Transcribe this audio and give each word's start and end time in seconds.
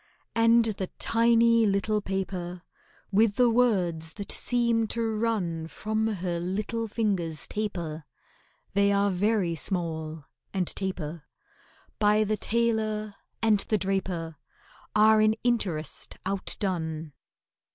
And 0.33 0.65
the 0.65 0.87
tiny 0.97 1.67
little 1.67 2.01
paper, 2.01 2.63
With 3.11 3.35
the 3.35 3.51
words 3.51 4.13
that 4.13 4.31
seem 4.31 4.87
to 4.87 5.15
run 5.15 5.67
From 5.67 6.07
her 6.07 6.39
little 6.39 6.87
fingers 6.87 7.47
taper 7.47 8.05
(They 8.73 8.91
are 8.91 9.11
very 9.11 9.53
small 9.53 10.25
and 10.55 10.65
taper), 10.65 11.25
By 11.99 12.23
the 12.23 12.35
tailor 12.35 13.13
and 13.43 13.59
the 13.59 13.77
draper 13.77 14.37
Are 14.95 15.21
in 15.21 15.35
interest 15.43 16.17
outdone. 16.25 17.13